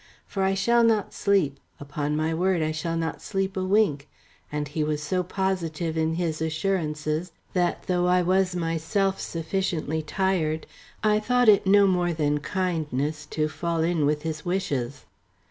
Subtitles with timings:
[0.25, 4.09] For I shall not sleep, upon my word I shall not sleep a wink,"
[4.51, 10.65] and he was so positive in his assurances that, though I was myself sufficiently tired,
[11.03, 15.05] I thought it no more than kindness to fall in with his wishes.